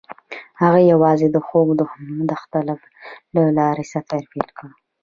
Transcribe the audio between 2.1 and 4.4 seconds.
دښته له لارې سفر